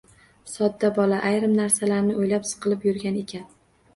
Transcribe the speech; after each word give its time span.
Sodda 0.51 0.89
bola 0.95 1.19
ayrim 1.31 1.51
narsalarni 1.59 2.15
o‘ylab, 2.23 2.47
siqilib 2.53 2.87
yurgan 2.89 3.23
ekan. 3.23 3.47